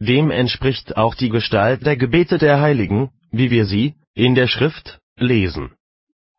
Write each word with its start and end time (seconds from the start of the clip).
dem 0.00 0.30
entspricht 0.30 0.96
auch 0.96 1.14
die 1.14 1.28
Gestalt 1.28 1.84
der 1.84 1.96
Gebete 1.96 2.38
der 2.38 2.60
Heiligen, 2.60 3.10
wie 3.30 3.50
wir 3.50 3.66
sie, 3.66 3.94
in 4.14 4.34
der 4.34 4.48
Schrift, 4.48 4.98
lesen. 5.16 5.72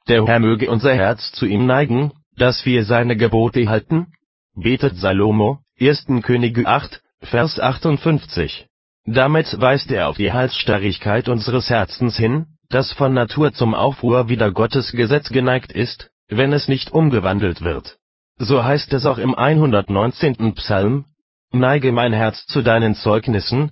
Der 0.07 0.25
Herr 0.25 0.39
möge 0.39 0.69
unser 0.69 0.93
Herz 0.93 1.31
zu 1.31 1.45
ihm 1.45 1.67
neigen, 1.67 2.11
dass 2.35 2.65
wir 2.65 2.85
seine 2.85 3.15
Gebote 3.15 3.69
halten, 3.69 4.07
betet 4.55 4.97
Salomo, 4.97 5.59
1. 5.79 6.07
Könige 6.23 6.67
8, 6.67 7.01
Vers 7.21 7.59
58. 7.59 8.67
Damit 9.05 9.59
weist 9.61 9.91
er 9.91 10.09
auf 10.09 10.17
die 10.17 10.31
Halsstarrigkeit 10.31 11.29
unseres 11.29 11.69
Herzens 11.69 12.17
hin, 12.17 12.47
das 12.69 12.91
von 12.93 13.13
Natur 13.13 13.53
zum 13.53 13.75
Aufruhr 13.75 14.27
wider 14.27 14.51
Gottes 14.51 14.91
Gesetz 14.91 15.29
geneigt 15.29 15.71
ist, 15.71 16.09
wenn 16.29 16.51
es 16.51 16.67
nicht 16.67 16.91
umgewandelt 16.91 17.61
wird. 17.61 17.97
So 18.37 18.63
heißt 18.63 18.91
es 18.93 19.05
auch 19.05 19.19
im 19.19 19.35
119. 19.35 20.55
Psalm, 20.55 21.05
Neige 21.53 21.91
mein 21.91 22.13
Herz 22.13 22.45
zu 22.45 22.61
deinen 22.61 22.95
Zeugnissen, 22.95 23.71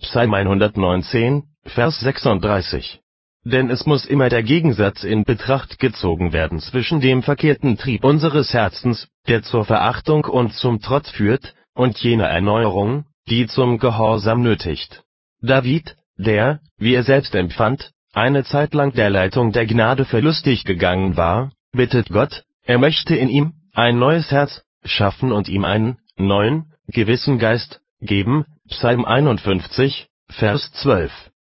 Psalm 0.00 0.34
119, 0.34 1.44
Vers 1.64 2.00
36. 2.00 3.00
Denn 3.44 3.70
es 3.70 3.86
muss 3.86 4.04
immer 4.04 4.28
der 4.28 4.42
Gegensatz 4.42 5.04
in 5.04 5.22
Betracht 5.22 5.78
gezogen 5.78 6.32
werden 6.32 6.58
zwischen 6.58 7.00
dem 7.00 7.22
verkehrten 7.22 7.78
Trieb 7.78 8.02
unseres 8.02 8.52
Herzens, 8.52 9.06
der 9.28 9.44
zur 9.44 9.64
Verachtung 9.64 10.24
und 10.24 10.54
zum 10.54 10.80
Trotz 10.80 11.08
führt, 11.10 11.54
und 11.72 11.98
jener 11.98 12.26
Erneuerung, 12.26 13.04
die 13.28 13.46
zum 13.46 13.78
Gehorsam 13.78 14.42
nötigt. 14.42 15.04
David, 15.40 15.96
der, 16.16 16.58
wie 16.78 16.94
er 16.94 17.04
selbst 17.04 17.36
empfand, 17.36 17.92
eine 18.12 18.42
Zeit 18.42 18.74
lang 18.74 18.92
der 18.92 19.08
Leitung 19.08 19.52
der 19.52 19.66
Gnade 19.66 20.04
verlustig 20.04 20.64
gegangen 20.64 21.16
war, 21.16 21.52
bittet 21.70 22.08
Gott, 22.08 22.42
er 22.64 22.78
möchte 22.78 23.14
in 23.14 23.28
ihm 23.28 23.52
ein 23.72 24.00
neues 24.00 24.32
Herz 24.32 24.64
schaffen 24.84 25.30
und 25.30 25.48
ihm 25.48 25.64
einen 25.64 25.98
neuen, 26.16 26.69
gewissen 26.90 27.38
Geist 27.38 27.80
geben. 28.00 28.44
Psalm 28.68 29.04
51, 29.04 30.08
Vers 30.28 30.72
12. 30.72 31.12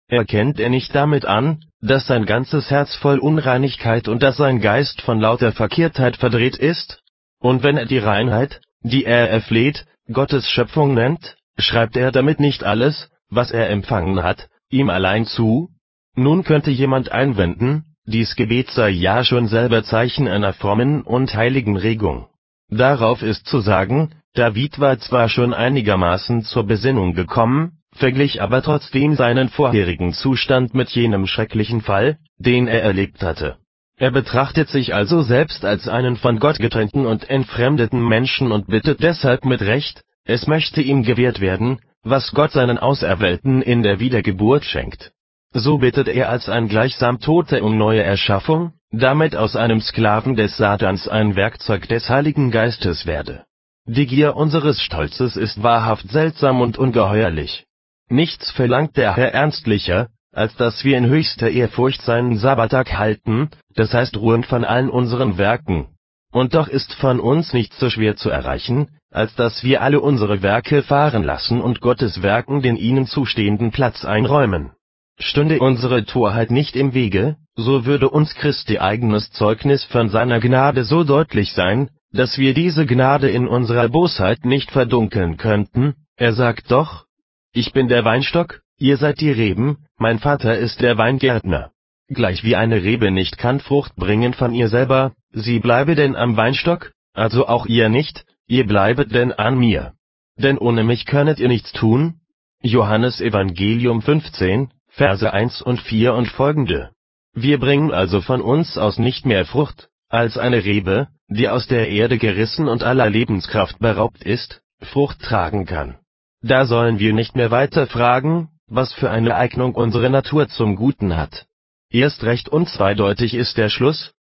Erkennt 0.08 0.58
er 0.58 0.70
nicht 0.70 0.94
damit 0.94 1.24
an, 1.24 1.64
dass 1.80 2.06
sein 2.06 2.26
ganzes 2.26 2.70
Herz 2.70 2.94
voll 2.96 3.18
Unreinigkeit 3.18 4.08
und 4.08 4.22
dass 4.22 4.36
sein 4.36 4.60
Geist 4.60 5.02
von 5.02 5.20
lauter 5.20 5.52
Verkehrtheit 5.52 6.16
verdreht 6.16 6.56
ist? 6.56 7.02
Und 7.38 7.62
wenn 7.62 7.76
er 7.76 7.86
die 7.86 7.98
Reinheit, 7.98 8.60
die 8.82 9.04
er 9.04 9.30
erfleht, 9.30 9.86
Gottes 10.12 10.48
Schöpfung 10.50 10.94
nennt, 10.94 11.36
schreibt 11.58 11.96
er 11.96 12.12
damit 12.12 12.40
nicht 12.40 12.64
alles, 12.64 13.10
was 13.28 13.50
er 13.50 13.70
empfangen 13.70 14.22
hat, 14.22 14.48
ihm 14.70 14.90
allein 14.90 15.26
zu? 15.26 15.70
Nun 16.16 16.42
könnte 16.44 16.70
jemand 16.70 17.12
einwenden, 17.12 17.84
dies 18.04 18.34
Gebet 18.34 18.70
sei 18.70 18.90
ja 18.90 19.24
schon 19.24 19.46
selber 19.46 19.84
Zeichen 19.84 20.26
einer 20.26 20.52
frommen 20.52 21.02
und 21.02 21.32
heiligen 21.34 21.76
Regung. 21.76 22.26
Darauf 22.70 23.22
ist 23.22 23.46
zu 23.46 23.60
sagen, 23.60 24.10
David 24.34 24.78
war 24.78 24.98
zwar 25.00 25.28
schon 25.28 25.52
einigermaßen 25.52 26.42
zur 26.42 26.64
Besinnung 26.64 27.14
gekommen, 27.14 27.72
verglich 27.92 28.40
aber 28.40 28.62
trotzdem 28.62 29.16
seinen 29.16 29.48
vorherigen 29.48 30.12
Zustand 30.12 30.72
mit 30.72 30.88
jenem 30.90 31.26
schrecklichen 31.26 31.80
Fall, 31.80 32.18
den 32.38 32.68
er 32.68 32.82
erlebt 32.82 33.22
hatte. 33.22 33.56
Er 33.96 34.12
betrachtet 34.12 34.68
sich 34.68 34.94
also 34.94 35.20
selbst 35.20 35.64
als 35.64 35.88
einen 35.88 36.16
von 36.16 36.38
Gott 36.38 36.58
getrennten 36.58 37.06
und 37.06 37.28
entfremdeten 37.28 38.02
Menschen 38.06 38.52
und 38.52 38.68
bittet 38.68 39.02
deshalb 39.02 39.44
mit 39.44 39.60
Recht, 39.60 40.02
es 40.24 40.46
möchte 40.46 40.80
ihm 40.80 41.02
gewährt 41.02 41.40
werden, 41.40 41.80
was 42.02 42.32
Gott 42.32 42.52
seinen 42.52 42.78
Auserwählten 42.78 43.62
in 43.62 43.82
der 43.82 44.00
Wiedergeburt 44.00 44.64
schenkt. 44.64 45.12
So 45.52 45.78
bittet 45.78 46.08
er 46.08 46.30
als 46.30 46.48
ein 46.48 46.68
gleichsam 46.68 47.18
Toter 47.18 47.62
um 47.62 47.76
neue 47.76 48.02
Erschaffung, 48.02 48.72
damit 48.92 49.36
aus 49.36 49.56
einem 49.56 49.80
Sklaven 49.80 50.34
des 50.34 50.56
Satans 50.56 51.06
ein 51.08 51.36
Werkzeug 51.36 51.88
des 51.88 52.08
Heiligen 52.08 52.50
Geistes 52.50 53.06
werde. 53.06 53.44
Die 53.86 54.06
Gier 54.06 54.36
unseres 54.36 54.80
Stolzes 54.80 55.36
ist 55.36 55.62
wahrhaft 55.62 56.08
seltsam 56.10 56.60
und 56.60 56.78
ungeheuerlich. 56.78 57.66
Nichts 58.08 58.50
verlangt 58.50 58.96
der 58.96 59.16
Herr 59.16 59.32
ernstlicher, 59.32 60.08
als 60.32 60.54
dass 60.56 60.84
wir 60.84 60.98
in 60.98 61.06
höchster 61.06 61.50
Ehrfurcht 61.50 62.02
seinen 62.02 62.36
Sabbattag 62.36 62.98
halten, 62.98 63.50
das 63.74 63.92
heißt 63.92 64.16
ruhen 64.16 64.44
von 64.44 64.64
allen 64.64 64.90
unseren 64.90 65.38
Werken. 65.38 65.88
Und 66.32 66.54
doch 66.54 66.68
ist 66.68 66.92
von 66.94 67.18
uns 67.18 67.52
nicht 67.52 67.72
so 67.74 67.90
schwer 67.90 68.16
zu 68.16 68.30
erreichen, 68.30 68.88
als 69.10 69.34
dass 69.34 69.64
wir 69.64 69.82
alle 69.82 70.00
unsere 70.00 70.42
Werke 70.42 70.82
fahren 70.82 71.24
lassen 71.24 71.60
und 71.60 71.80
Gottes 71.80 72.22
Werken 72.22 72.62
den 72.62 72.76
ihnen 72.76 73.06
zustehenden 73.06 73.72
Platz 73.72 74.04
einräumen. 74.04 74.72
Stünde 75.20 75.58
unsere 75.58 76.04
Torheit 76.06 76.50
nicht 76.50 76.76
im 76.76 76.94
Wege, 76.94 77.36
so 77.54 77.84
würde 77.84 78.08
uns 78.08 78.34
Christi 78.34 78.78
eigenes 78.78 79.30
Zeugnis 79.30 79.84
von 79.84 80.08
seiner 80.08 80.40
Gnade 80.40 80.84
so 80.84 81.04
deutlich 81.04 81.52
sein, 81.52 81.90
dass 82.10 82.38
wir 82.38 82.54
diese 82.54 82.86
Gnade 82.86 83.28
in 83.28 83.46
unserer 83.46 83.90
Bosheit 83.90 84.46
nicht 84.46 84.70
verdunkeln 84.70 85.36
könnten, 85.36 85.94
er 86.16 86.32
sagt 86.32 86.70
doch, 86.70 87.04
ich 87.52 87.72
bin 87.72 87.88
der 87.88 88.04
Weinstock, 88.04 88.62
ihr 88.78 88.96
seid 88.96 89.20
die 89.20 89.30
Reben, 89.30 89.84
mein 89.98 90.18
Vater 90.18 90.56
ist 90.56 90.80
der 90.80 90.96
Weingärtner. 90.96 91.70
Gleich 92.08 92.42
wie 92.42 92.56
eine 92.56 92.82
Rebe 92.82 93.10
nicht 93.10 93.36
kann 93.36 93.60
Frucht 93.60 93.94
bringen 93.96 94.32
von 94.32 94.54
ihr 94.54 94.68
selber, 94.68 95.12
sie 95.32 95.60
bleibe 95.60 95.94
denn 95.96 96.16
am 96.16 96.36
Weinstock, 96.36 96.92
also 97.12 97.46
auch 97.46 97.66
ihr 97.66 97.90
nicht, 97.90 98.24
ihr 98.46 98.66
bleibet 98.66 99.14
denn 99.14 99.32
an 99.32 99.58
mir. 99.58 99.92
Denn 100.38 100.56
ohne 100.56 100.82
mich 100.82 101.04
könnet 101.04 101.38
ihr 101.38 101.48
nichts 101.48 101.72
tun. 101.72 102.20
Johannes 102.62 103.20
Evangelium 103.20 104.02
15, 104.02 104.70
Verse 104.90 105.32
1 105.32 105.62
und 105.62 105.80
4 105.80 106.14
und 106.14 106.28
folgende. 106.28 106.90
Wir 107.32 107.58
bringen 107.58 107.92
also 107.92 108.20
von 108.20 108.40
uns 108.40 108.76
aus 108.76 108.98
nicht 108.98 109.24
mehr 109.24 109.46
Frucht, 109.46 109.88
als 110.08 110.36
eine 110.36 110.64
Rebe, 110.64 111.08
die 111.28 111.48
aus 111.48 111.66
der 111.68 111.88
Erde 111.88 112.18
gerissen 112.18 112.68
und 112.68 112.82
aller 112.82 113.08
Lebenskraft 113.08 113.78
beraubt 113.78 114.22
ist, 114.24 114.62
Frucht 114.80 115.20
tragen 115.20 115.64
kann. 115.64 115.98
Da 116.42 116.66
sollen 116.66 116.98
wir 116.98 117.12
nicht 117.12 117.36
mehr 117.36 117.50
weiter 117.50 117.86
fragen, 117.86 118.48
was 118.66 118.92
für 118.92 119.10
eine 119.10 119.36
Eignung 119.36 119.74
unsere 119.74 120.10
Natur 120.10 120.48
zum 120.48 120.74
Guten 120.74 121.16
hat. 121.16 121.46
Erst 121.90 122.24
recht 122.24 122.48
unzweideutig 122.48 123.34
ist 123.34 123.58
der 123.58 123.68
Schluss, 123.68 124.12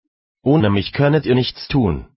ohne 0.43 0.71
mich 0.71 0.93
könnet 0.93 1.27
ihr 1.27 1.35
nichts 1.35 1.69
tun. 1.69 2.09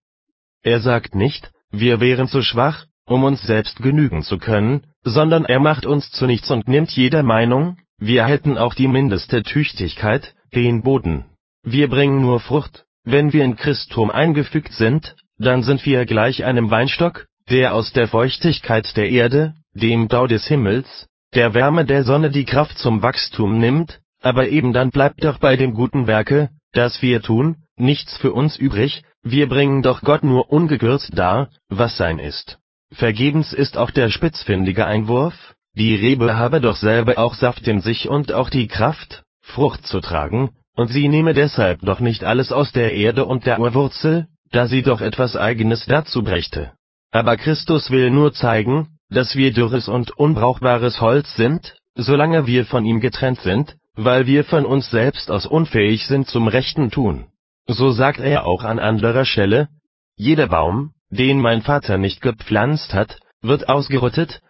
Er 0.62 0.80
sagt 0.80 1.14
nicht, 1.14 1.52
wir 1.70 2.00
wären 2.00 2.28
zu 2.28 2.42
schwach, 2.42 2.86
um 3.06 3.24
uns 3.24 3.42
selbst 3.42 3.76
genügen 3.82 4.22
zu 4.22 4.38
können, 4.38 4.86
sondern 5.02 5.44
er 5.44 5.60
macht 5.60 5.86
uns 5.86 6.10
zu 6.10 6.26
nichts 6.26 6.50
und 6.50 6.68
nimmt 6.68 6.90
jeder 6.92 7.22
Meinung, 7.22 7.78
wir 8.04 8.26
hätten 8.26 8.58
auch 8.58 8.74
die 8.74 8.88
mindeste 8.88 9.44
Tüchtigkeit, 9.44 10.34
den 10.52 10.82
Boden. 10.82 11.24
Wir 11.62 11.88
bringen 11.88 12.20
nur 12.20 12.40
Frucht, 12.40 12.84
wenn 13.04 13.32
wir 13.32 13.44
in 13.44 13.54
Christum 13.54 14.10
eingefügt 14.10 14.72
sind, 14.72 15.14
dann 15.38 15.62
sind 15.62 15.86
wir 15.86 16.04
gleich 16.04 16.44
einem 16.44 16.68
Weinstock, 16.72 17.26
der 17.48 17.74
aus 17.74 17.92
der 17.92 18.08
Feuchtigkeit 18.08 18.96
der 18.96 19.08
Erde, 19.08 19.54
dem 19.72 20.08
Tau 20.08 20.26
des 20.26 20.48
Himmels, 20.48 21.06
der 21.32 21.54
Wärme 21.54 21.84
der 21.84 22.02
Sonne 22.02 22.30
die 22.30 22.44
Kraft 22.44 22.76
zum 22.76 23.02
Wachstum 23.02 23.60
nimmt, 23.60 24.00
aber 24.20 24.48
eben 24.48 24.72
dann 24.72 24.90
bleibt 24.90 25.22
doch 25.22 25.38
bei 25.38 25.56
dem 25.56 25.72
guten 25.72 26.08
Werke, 26.08 26.50
das 26.72 27.02
wir 27.02 27.22
tun, 27.22 27.56
nichts 27.76 28.16
für 28.16 28.32
uns 28.32 28.56
übrig, 28.56 29.04
wir 29.22 29.48
bringen 29.48 29.82
doch 29.82 30.00
Gott 30.02 30.24
nur 30.24 30.50
ungekürzt 30.50 31.10
dar, 31.14 31.50
was 31.68 31.96
sein 31.96 32.18
ist. 32.18 32.58
Vergebens 32.92 33.52
ist 33.52 33.76
auch 33.76 33.92
der 33.92 34.10
spitzfindige 34.10 34.86
Einwurf, 34.86 35.54
die 35.74 35.94
Rebe 35.94 36.36
habe 36.36 36.60
doch 36.60 36.76
selber 36.76 37.18
auch 37.18 37.34
Saft 37.34 37.66
in 37.66 37.80
sich 37.80 38.08
und 38.08 38.32
auch 38.32 38.50
die 38.50 38.68
Kraft, 38.68 39.22
Frucht 39.40 39.86
zu 39.86 40.00
tragen, 40.00 40.50
und 40.74 40.88
sie 40.88 41.08
nehme 41.08 41.34
deshalb 41.34 41.80
doch 41.80 42.00
nicht 42.00 42.24
alles 42.24 42.52
aus 42.52 42.72
der 42.72 42.94
Erde 42.94 43.24
und 43.24 43.46
der 43.46 43.58
Urwurzel, 43.58 44.26
da 44.50 44.66
sie 44.66 44.82
doch 44.82 45.00
etwas 45.00 45.36
eigenes 45.36 45.86
dazu 45.86 46.22
brächte. 46.22 46.72
Aber 47.10 47.36
Christus 47.36 47.90
will 47.90 48.10
nur 48.10 48.32
zeigen, 48.32 48.98
dass 49.10 49.36
wir 49.36 49.52
dürres 49.52 49.88
und 49.88 50.10
unbrauchbares 50.12 51.00
Holz 51.00 51.34
sind, 51.36 51.76
solange 51.94 52.46
wir 52.46 52.64
von 52.64 52.84
ihm 52.86 53.00
getrennt 53.00 53.40
sind, 53.40 53.76
weil 53.94 54.26
wir 54.26 54.44
von 54.44 54.64
uns 54.64 54.90
selbst 54.90 55.30
aus 55.30 55.46
unfähig 55.46 56.06
sind 56.06 56.28
zum 56.28 56.48
rechten 56.48 56.90
Tun. 56.90 57.26
So 57.66 57.90
sagt 57.92 58.20
er 58.20 58.46
auch 58.46 58.64
an 58.64 58.78
anderer 58.78 59.24
Stelle, 59.24 59.68
jeder 60.16 60.46
Baum, 60.48 60.92
den 61.10 61.40
mein 61.40 61.62
Vater 61.62 61.98
nicht 61.98 62.22
gepflanzt 62.22 62.94
hat, 62.94 63.18
wird 63.42 63.68
ausgerottet. 63.68 64.40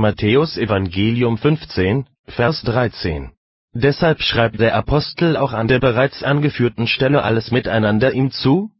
Matthäus 0.00 0.56
Evangelium 0.56 1.38
15, 1.38 2.06
Vers 2.28 2.62
13. 2.62 3.32
Deshalb 3.74 4.22
schreibt 4.22 4.60
der 4.60 4.76
Apostel 4.76 5.36
auch 5.36 5.52
an 5.52 5.66
der 5.66 5.80
bereits 5.80 6.22
angeführten 6.22 6.86
Stelle 6.86 7.24
alles 7.24 7.50
miteinander 7.50 8.12
ihm 8.12 8.30
zu. 8.30 8.70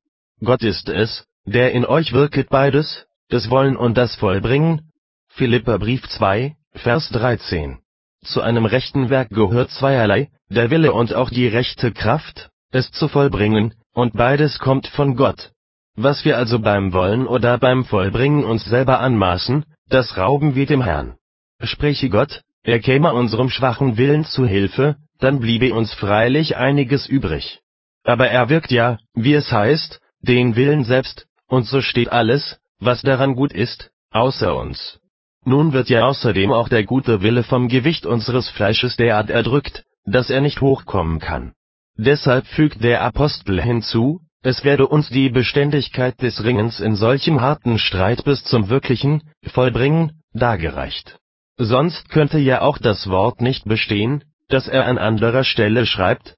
Gott 0.44 0.62
ist 0.62 0.88
es, 0.88 1.25
der 1.44 1.72
in 1.72 1.84
euch 1.84 2.12
wirket 2.12 2.50
beides, 2.50 3.06
das 3.31 3.50
Wollen 3.50 3.76
und 3.76 3.98
das 3.98 4.14
Vollbringen, 4.14 4.93
Philipperbrief 5.26 6.08
2, 6.08 6.54
Vers 6.75 7.08
13. 7.08 7.78
Zu 8.22 8.40
einem 8.40 8.64
rechten 8.64 9.10
Werk 9.10 9.31
gehört 9.31 9.70
zweierlei, 9.70 10.28
der 10.50 10.70
Wille 10.70 10.93
und 10.93 11.14
auch 11.14 11.31
die 11.31 11.48
rechte 11.48 11.90
Kraft, 11.90 12.50
es 12.70 12.93
zu 12.93 13.08
vollbringen, 13.08 13.75
und 13.93 14.12
beides 14.12 14.60
kommt 14.60 14.87
von 14.87 15.16
Gott. 15.16 15.50
Was 15.96 16.25
wir 16.25 16.37
also 16.37 16.60
beim 16.60 16.93
Wollen 16.93 17.26
oder 17.26 17.58
beim 17.58 17.84
Vollbringen 17.84 18.44
uns 18.44 18.64
selber 18.66 19.00
anmaßen, 19.00 19.64
das 19.88 20.17
rauben 20.17 20.55
wir 20.55 20.67
dem 20.67 20.82
Herrn. 20.82 21.17
Spreche 21.62 22.08
Gott, 22.08 22.43
er 22.62 22.81
käme 22.81 23.12
unserem 23.12 23.50
schwachen 23.50 23.96
Willen 23.96 24.25
zu 24.25 24.46
Hilfe, 24.46 24.96
dann 25.19 25.40
bliebe 25.40 25.75
uns 25.75 25.93
freilich 25.94 26.56
einiges 26.56 27.06
übrig. 27.06 27.61
Aber 28.05 28.29
er 28.29 28.49
wirkt 28.49 28.70
ja, 28.70 28.99
wie 29.14 29.35
es 29.35 29.50
heißt, 29.50 30.00
den 30.20 30.56
Willen 30.56 30.85
selbst, 30.85 31.26
und 31.46 31.67
so 31.67 31.81
steht 31.81 32.11
alles, 32.11 32.61
was 32.79 33.02
daran 33.02 33.35
gut 33.35 33.52
ist, 33.52 33.90
außer 34.11 34.56
uns. 34.56 35.00
Nun 35.44 35.73
wird 35.73 35.88
ja 35.88 36.05
außerdem 36.06 36.52
auch 36.52 36.69
der 36.69 36.84
gute 36.84 37.23
Wille 37.23 37.43
vom 37.43 37.69
Gewicht 37.69 38.06
unseres 38.06 38.49
Fleisches 38.50 38.96
derart 38.96 39.31
erdrückt, 39.31 39.84
dass 40.05 40.31
er 40.31 40.41
nicht 40.41 40.61
hochkommen 40.61 41.20
kann. 41.20 41.55
Deshalb 41.96 42.46
fügt 42.46 42.82
der 42.84 43.02
Apostel 43.02 43.61
hinzu, 43.61 44.20
es 44.48 44.64
werde 44.64 44.86
uns 44.86 45.10
die 45.10 45.28
Beständigkeit 45.28 46.20
des 46.22 46.42
Ringens 46.42 46.80
in 46.80 46.96
solchem 46.96 47.40
harten 47.40 47.78
Streit 47.78 48.24
bis 48.24 48.42
zum 48.44 48.68
wirklichen 48.68 49.22
Vollbringen 49.44 50.22
dargereicht. 50.32 51.18
Sonst 51.58 52.08
könnte 52.08 52.38
ja 52.38 52.62
auch 52.62 52.78
das 52.78 53.08
Wort 53.08 53.40
nicht 53.42 53.66
bestehen, 53.66 54.24
das 54.48 54.66
er 54.66 54.86
an 54.86 54.96
anderer 54.96 55.44
Stelle 55.44 55.84
schreibt, 55.84 56.36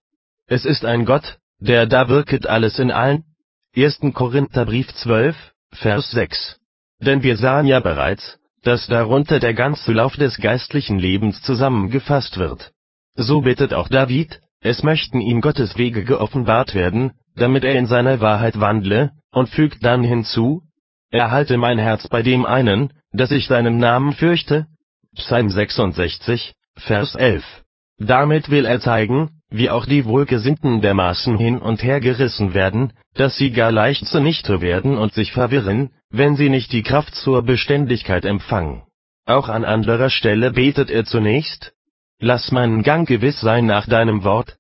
es 0.49 0.65
ist 0.65 0.85
ein 0.85 1.05
Gott, 1.05 1.39
der 1.61 1.87
da 1.87 2.09
wirket 2.09 2.49
alles 2.49 2.81
in 2.81 2.91
allen. 2.91 3.23
1. 3.77 4.01
Korintherbrief 4.13 4.93
12, 4.95 5.37
Vers 5.71 6.11
6. 6.11 6.59
Denn 6.99 7.23
wir 7.23 7.37
sahen 7.37 7.67
ja 7.67 7.79
bereits, 7.79 8.41
dass 8.65 8.89
darunter 8.89 9.39
der 9.39 9.55
ganze 9.55 9.93
Lauf 9.93 10.17
des 10.17 10.39
geistlichen 10.39 10.99
Lebens 10.99 11.41
zusammengefasst 11.43 12.37
wird. 12.39 12.73
So 13.15 13.43
bittet 13.43 13.73
auch 13.73 13.89
David, 13.89 14.41
es 14.61 14.83
möchten 14.83 15.21
ihm 15.21 15.41
Gottes 15.41 15.79
Wege 15.79 16.05
geoffenbart 16.05 16.75
werden, 16.75 17.13
damit 17.35 17.65
er 17.65 17.75
in 17.75 17.87
seiner 17.87 18.21
Wahrheit 18.21 18.61
wandle, 18.61 19.13
und 19.33 19.49
fügt 19.49 19.85
dann 19.85 20.03
hinzu, 20.03 20.63
erhalte 21.11 21.57
mein 21.57 21.79
Herz 21.79 22.09
bei 22.09 22.23
dem 22.23 22.45
einen, 22.45 22.93
dass 23.13 23.31
ich 23.31 23.49
deinen 23.49 23.79
Namen 23.79 24.13
fürchte. 24.13 24.67
Psalm 25.15 25.51
66, 25.51 26.53
Vers 26.77 27.15
11. 27.15 27.45
Damit 27.99 28.51
will 28.51 28.65
er 28.65 28.81
zeigen, 28.81 29.31
wie 29.51 29.71
auch 29.71 29.87
die 29.87 30.05
Wohlgesinnten 30.05 30.81
dermaßen 30.81 31.37
hin 31.37 31.59
und 31.59 31.83
her 31.83 32.01
gerissen 32.01 32.55
werden, 32.55 32.93
dass 33.15 33.37
sie 33.37 33.51
gar 33.51 33.73
leicht 33.73 34.07
zunichte 34.07 34.61
werden 34.61 34.97
und 34.97 35.13
sich 35.13 35.33
verwirren, 35.33 35.91
wenn 36.11 36.37
sie 36.37 36.49
nicht 36.49 36.73
die 36.73 36.83
Kraft 36.83 37.15
zur 37.15 37.43
Beständigkeit 37.43 38.25
empfangen. 38.25 38.83
Auch 39.27 39.49
an 39.49 39.65
anderer 39.65 40.11
Stelle 40.11 40.53
betet 40.53 40.91
er 40.91 41.05
zunächst, 41.05 41.73
Lass 42.23 42.53
meinen 42.53 42.83
Gang 42.83 43.09
gewiss 43.09 43.41
sein 43.41 43.65
nach 43.65 43.87
deinem 43.87 44.25
Wort, 44.25 44.57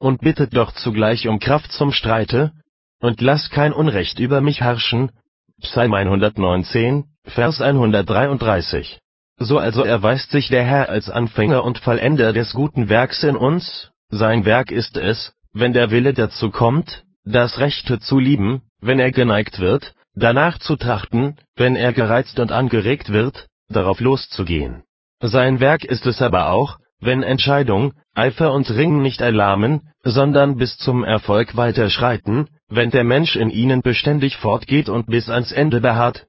und 0.00 0.20
bittet 0.20 0.56
doch 0.56 0.72
zugleich 0.72 1.28
um 1.28 1.38
Kraft 1.38 1.70
zum 1.70 1.92
Streite, 1.92 2.52
und 3.00 3.20
lass 3.20 3.50
kein 3.50 3.72
Unrecht 3.72 4.18
über 4.18 4.40
mich 4.40 4.62
herrschen. 4.62 5.12
Psalm 5.60 5.94
119, 5.94 7.04
Vers 7.24 7.60
133. 7.60 8.98
So 9.38 9.58
also 9.58 9.84
erweist 9.84 10.32
sich 10.32 10.48
der 10.48 10.64
Herr 10.64 10.88
als 10.88 11.08
Anfänger 11.08 11.62
und 11.62 11.78
Vollender 11.78 12.32
des 12.32 12.52
guten 12.52 12.88
Werks 12.88 13.22
in 13.22 13.36
uns, 13.36 13.92
sein 14.08 14.44
Werk 14.44 14.72
ist 14.72 14.96
es, 14.96 15.34
wenn 15.52 15.72
der 15.72 15.92
Wille 15.92 16.14
dazu 16.14 16.50
kommt, 16.50 17.04
das 17.24 17.58
Rechte 17.58 18.00
zu 18.00 18.18
lieben, 18.18 18.62
wenn 18.80 18.98
er 18.98 19.12
geneigt 19.12 19.60
wird, 19.60 19.94
danach 20.14 20.58
zu 20.58 20.74
trachten, 20.74 21.36
wenn 21.54 21.76
er 21.76 21.92
gereizt 21.92 22.40
und 22.40 22.50
angeregt 22.50 23.12
wird, 23.12 23.46
darauf 23.68 24.00
loszugehen. 24.00 24.82
Sein 25.20 25.60
Werk 25.60 25.84
ist 25.84 26.06
es 26.06 26.20
aber 26.20 26.50
auch, 26.50 26.78
wenn 27.04 27.22
Entscheidung, 27.22 27.92
Eifer 28.14 28.52
und 28.52 28.70
Ringen 28.70 29.02
nicht 29.02 29.20
erlahmen, 29.20 29.88
sondern 30.02 30.56
bis 30.56 30.76
zum 30.78 31.04
Erfolg 31.04 31.56
weiterschreiten, 31.56 32.48
wenn 32.68 32.90
der 32.90 33.04
Mensch 33.04 33.36
in 33.36 33.50
ihnen 33.50 33.82
beständig 33.82 34.36
fortgeht 34.36 34.88
und 34.88 35.06
bis 35.06 35.28
ans 35.28 35.52
Ende 35.52 35.80
beharrt, 35.80 36.26